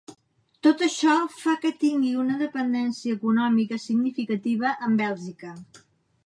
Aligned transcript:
Tot 0.67 0.79
això 0.85 1.17
fa 1.41 1.53
que 1.65 1.71
tingui 1.83 2.13
una 2.21 2.37
dependència 2.39 3.19
econòmica 3.19 3.79
significativa 3.85 4.73
amb 4.89 5.05
Bèlgica. 5.05 5.55